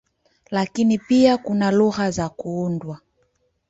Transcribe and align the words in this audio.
Lakini 0.51 0.97
pia 0.99 1.37
kuna 1.37 1.71
lugha 1.71 2.11
za 2.11 2.29
kuundwa. 2.29 2.99